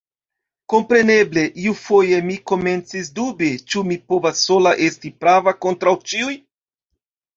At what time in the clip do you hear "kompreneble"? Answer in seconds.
0.73-1.43